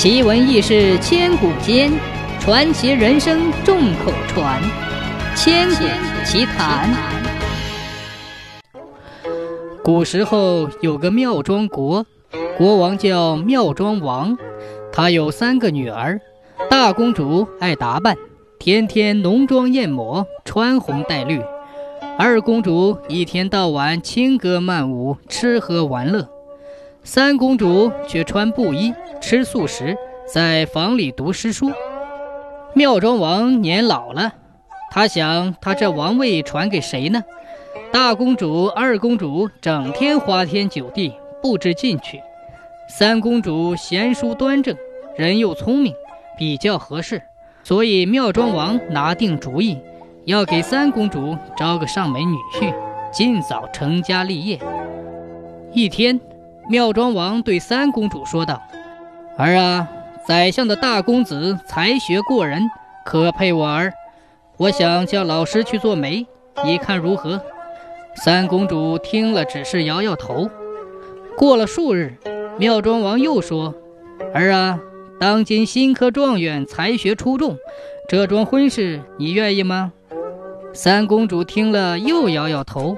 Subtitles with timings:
[0.00, 1.90] 奇闻异事千古间，
[2.38, 4.62] 传奇人生众口传。
[5.34, 5.74] 千古
[6.24, 6.88] 奇谈。
[9.82, 12.06] 古时候有个妙庄国，
[12.56, 14.38] 国王叫妙庄王，
[14.92, 16.20] 他有三个女儿。
[16.70, 18.16] 大公主爱打扮，
[18.60, 21.40] 天天浓妆艳抹，穿红戴绿；
[22.16, 26.22] 二公主一天到晚轻歌曼舞，吃喝玩乐；
[27.04, 31.70] 三公主却穿布衣，吃素食，在房里读诗书。
[32.74, 34.32] 妙庄王年老了，
[34.90, 37.22] 他想，他这王位传给谁呢？
[37.90, 42.18] 大公主、二公主整天花天酒地，不知进取；
[42.88, 44.76] 三公主贤淑端正，
[45.16, 45.94] 人又聪明。
[46.36, 47.20] 比较合适，
[47.64, 49.76] 所以妙庄王拿定主意，
[50.24, 52.72] 要给三公主招个上门女婿，
[53.10, 54.56] 尽早成家立业。
[55.72, 56.20] 一天，
[56.68, 58.62] 妙庄王对三公主说道
[59.38, 59.88] ：“儿啊，
[60.26, 62.70] 宰相的大公子才学过人，
[63.06, 63.92] 可配我儿。
[64.58, 66.26] 我想叫老师去做媒，
[66.64, 67.40] 你看如何？”
[68.16, 70.50] 三公主听了，只是摇摇头。
[71.38, 72.18] 过了数日，
[72.58, 73.74] 妙庄王又说
[74.34, 74.78] ：“儿啊。”
[75.18, 77.56] 当今新科状元才学出众，
[78.08, 79.92] 这桩婚事你愿意吗？
[80.72, 82.96] 三公主听了又摇摇头。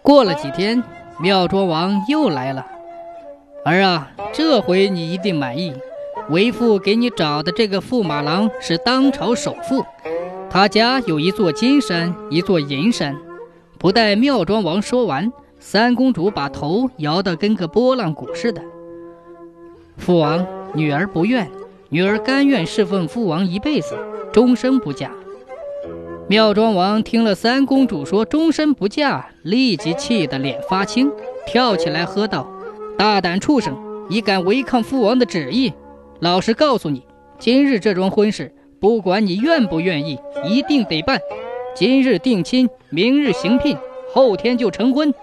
[0.00, 0.80] 过了几天，
[1.18, 2.64] 妙庄王又来了。
[3.64, 5.74] 儿啊，这回你一定满意。
[6.28, 9.84] 为父给你找的这个驸马郎是当朝首富，
[10.48, 13.16] 他家有一座金山，一座银山。
[13.78, 18.62] 不待妙庄王说完，三公主把头摇得跟个拨浪鼓似的。
[19.96, 20.46] 父王。
[20.72, 21.50] 女儿不愿，
[21.88, 23.98] 女儿甘愿侍奉父王一辈子，
[24.32, 25.10] 终生不嫁。
[26.28, 31.10] 妙庄王听了三公主说终身不嫁，立即气得脸发青，
[31.44, 32.48] 跳起来喝道
[33.00, 33.74] ：“大胆畜生，
[34.10, 35.72] 你敢违抗父王的旨意！
[36.18, 37.02] 老实告诉你，
[37.38, 41.18] 今日这桩婚事，不管你愿不愿意，一定得办。
[41.74, 43.74] 今日定亲，明日行聘，
[44.12, 45.14] 后天就成婚。”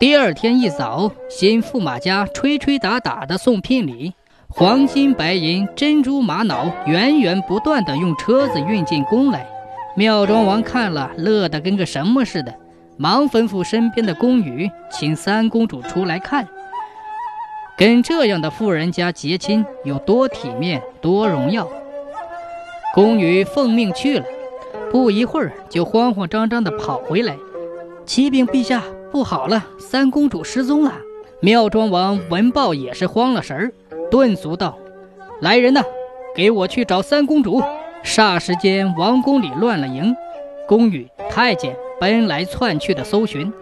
[0.00, 4.14] 第二天一早，新驸马家吹吹打打的送聘礼。
[4.48, 9.46] 黄金、白银、珍珠、玛瑙，源源不断的用车子运进宫来。
[9.94, 12.54] 妙庄王看了，乐得跟个什么似的，
[12.96, 16.48] 忙吩咐身边的宫女，请三公主出来看。
[17.76, 21.68] 跟这样的富人家结亲，有多体面，多荣耀。
[22.94, 24.24] 宫女奉命去了，
[24.92, 27.36] 不一会儿就慌慌张张地跑回来。
[28.06, 30.92] 启禀陛下，不好了，三公主失踪了。
[31.40, 33.72] 妙庄王闻报也是慌了神儿。
[34.08, 34.78] 顿足道
[35.42, 35.82] ：“来人呐，
[36.36, 37.60] 给我去找三公主！”
[38.04, 40.14] 霎时间，王宫里乱了营，
[40.68, 43.52] 宫女、太监奔来窜去的搜寻。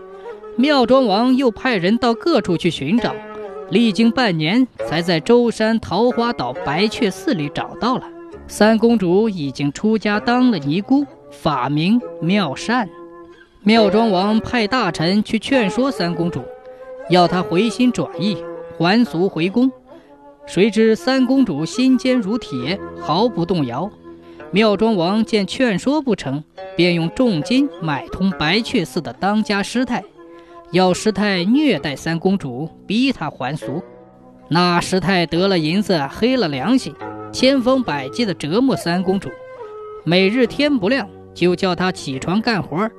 [0.57, 3.15] 妙庄王又派人到各处去寻找，
[3.71, 8.05] 历经半年，才在舟山桃花岛白雀寺里找到了
[8.47, 12.89] 三公主，已经出家当了尼姑，法名妙善。
[13.63, 16.43] 妙庄王派大臣去劝说三公主，
[17.09, 18.37] 要她回心转意，
[18.77, 19.71] 还俗回宫。
[20.45, 23.91] 谁知三公主心坚如铁，毫不动摇。
[24.51, 26.43] 妙庄王见劝说不成，
[26.77, 30.03] 便用重金买通白雀寺的当家师太，
[30.73, 33.83] 要师太虐待三公主，逼她还俗。
[34.49, 36.95] 那师太得了银子，黑了良心，
[37.31, 39.29] 千方百计地折磨三公主。
[40.03, 42.91] 每日天不亮，就叫她起床干活，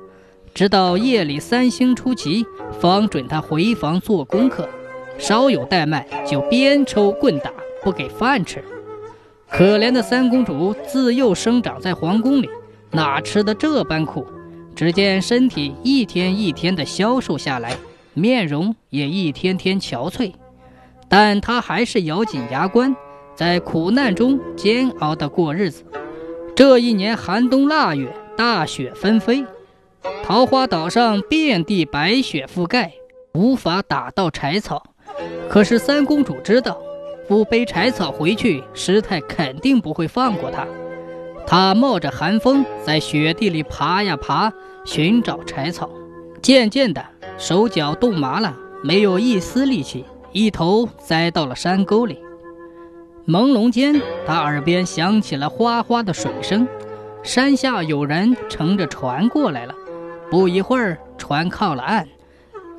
[0.54, 2.46] 直到夜里三星出奇，
[2.80, 4.68] 方准她回房做功课。
[5.18, 7.50] 稍有怠慢，就鞭抽棍打，
[7.82, 8.62] 不给饭吃。
[9.50, 12.48] 可怜的三公主自幼生长在皇宫里，
[12.92, 14.24] 哪吃得这般苦？
[14.74, 17.76] 只见身体一天一天的消瘦下来，
[18.12, 20.32] 面容也一天天憔悴。
[21.08, 22.94] 但她还是咬紧牙关，
[23.34, 25.84] 在苦难中煎熬的过日子。
[26.56, 29.44] 这一年寒冬腊月，大雪纷飞，
[30.24, 32.92] 桃花岛上遍地白雪覆盖，
[33.34, 34.82] 无法打到柴草。
[35.48, 36.80] 可是三公主知道，
[37.28, 40.66] 不背柴草回去，师太肯定不会放过她。
[41.46, 44.52] 她冒着寒风在雪地里爬呀爬，
[44.84, 45.90] 寻找柴草。
[46.42, 47.04] 渐渐的，
[47.38, 52.18] 手脚冻麻了，没有一丝力气，一头栽到了山沟里。
[53.26, 56.68] 朦胧间，他耳边响起了哗哗的水声，
[57.22, 59.74] 山下有人乘着船过来了。
[60.30, 62.06] 不一会儿，船靠了岸。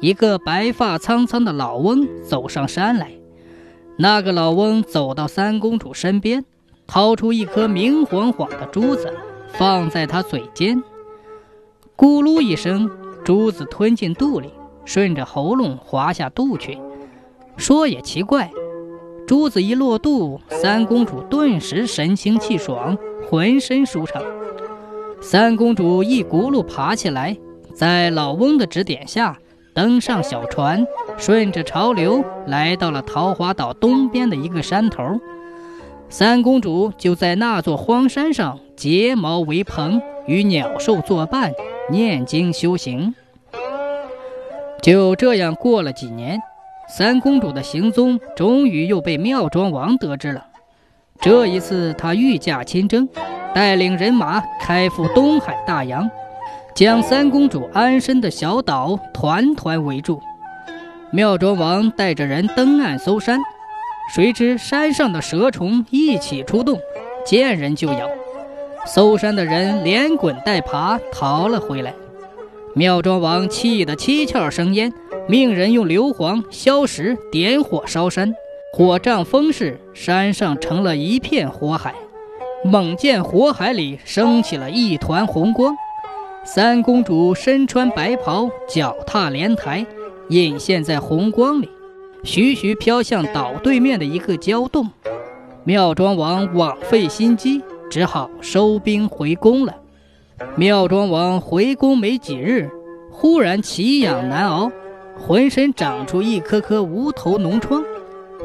[0.01, 3.11] 一个白发苍苍的老翁走上山来，
[3.97, 6.45] 那个老翁走到三公主身边，
[6.85, 9.11] 掏出一颗明晃晃的珠子，
[9.53, 10.83] 放在她嘴尖，
[11.97, 12.89] 咕噜一声，
[13.23, 14.53] 珠子吞进肚里，
[14.83, 16.77] 顺着喉咙滑下肚去。
[17.55, 18.51] 说也奇怪，
[19.25, 22.97] 珠子一落肚，三公主顿时神清气爽，
[23.29, 24.21] 浑身舒畅。
[25.21, 27.37] 三公主一咕噜爬起来，
[27.73, 29.37] 在老翁的指点下，
[29.73, 30.85] 登上小船，
[31.17, 35.17] 顺着潮流来到了桃花岛东边的一个山头。
[36.09, 41.51] 三公主就在那座荒山上结茅为棚，与鸟兽作伴，
[41.89, 43.13] 念经修行。
[44.81, 46.39] 就这样过了几年，
[46.87, 50.45] 三公主的行踪终于又被妙庄王得知了。
[51.19, 53.07] 这一次，他御驾亲征，
[53.53, 56.09] 带领人马开赴东海大洋，
[56.75, 60.21] 将三公主安身的小岛团团围住。
[61.11, 63.39] 妙庄王带着人登岸搜山。
[64.13, 66.77] 谁知山上的蛇虫一起出动，
[67.25, 68.07] 见人就咬。
[68.85, 71.93] 搜山的人连滚带爬逃了回来。
[72.73, 74.93] 妙庄王气得七窍生烟，
[75.27, 78.33] 命人用硫磺、硝石点火烧山，
[78.73, 81.95] 火仗风势，山上成了一片火海。
[82.63, 85.75] 猛见火海里升起了一团红光，
[86.43, 89.85] 三公主身穿白袍，脚踏莲台，
[90.29, 91.69] 隐现在红光里。
[92.23, 94.89] 徐徐飘向岛对面的一个礁洞，
[95.63, 97.61] 妙庄王枉费心机，
[97.95, 99.73] 只好收兵回宫了。
[100.57, 102.69] 妙庄王回宫没几日，
[103.09, 104.69] 忽然奇痒难熬，
[105.17, 107.81] 浑身长出一颗颗无头脓疮，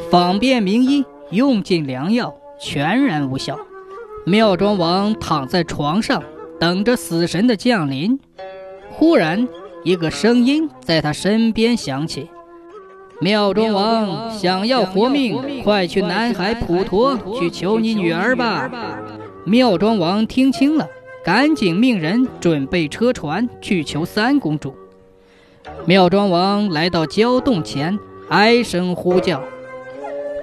[0.08, 3.58] 访遍名医，用尽良药，全然无效。
[4.24, 6.22] 妙庄王躺在床上，
[6.60, 8.20] 等着死神的降临。
[8.92, 9.48] 忽然，
[9.82, 12.30] 一个声音在他身边响起。
[13.20, 18.70] 妙庄王想要活命，快去南海普陀去求你女儿吧。
[19.44, 20.88] 妙庄王听清了，
[21.24, 24.74] 赶紧命人准备车船去求三公主。
[25.86, 27.98] 妙庄王来到礁洞前，
[28.28, 29.42] 哀声呼叫：“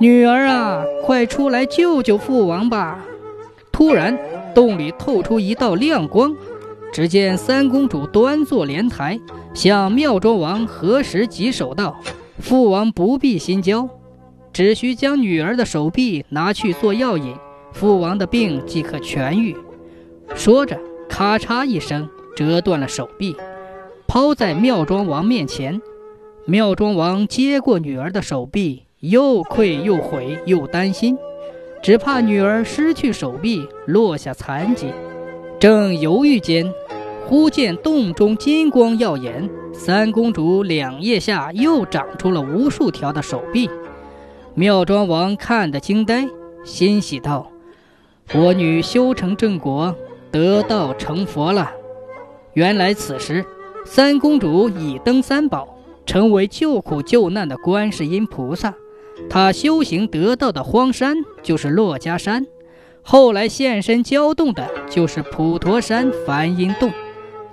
[0.02, 3.06] 女儿啊，快出来救救父王吧！”
[3.72, 4.18] 突然，
[4.56, 6.36] 洞里透出一道亮光，
[6.92, 9.20] 只见三公主端坐莲台，
[9.54, 11.96] 向妙庄王合十稽首道。
[12.40, 13.88] 父王不必心焦，
[14.52, 17.36] 只需将女儿的手臂拿去做药引，
[17.78, 19.56] 父王的病即可痊愈。
[20.34, 23.36] 说着，咔嚓一声，折断了手臂，
[24.08, 25.80] 抛在妙庄王面前。
[26.46, 31.16] 妙庄王接过女儿的手臂，又愧又悔又担心，
[31.84, 34.92] 只怕女儿失去手臂，落下残疾。
[35.60, 36.74] 正犹豫间，
[37.28, 43.70] 忽见洞中金光耀眼，三公主两腋下又长出了无数条的手臂。
[44.56, 46.28] 妙庄王看得惊呆，
[46.64, 47.52] 欣喜道
[48.34, 49.96] ：“我女修成正果，
[50.32, 51.72] 得道成佛了。”
[52.54, 53.46] 原来此时，
[53.86, 58.74] 三公主已登三宝，成为救苦救难的观世音菩萨。
[59.30, 62.46] 她修行得道的荒山就是珞珈山，
[63.02, 66.92] 后来现身交洞的就是普陀山梵音洞。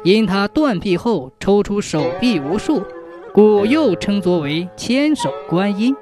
[0.02, 2.82] 因她断臂后抽出手臂无数，
[3.32, 5.94] 故又称作为千手观音。